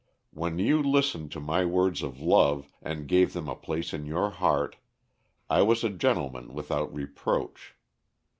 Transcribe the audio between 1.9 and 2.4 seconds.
of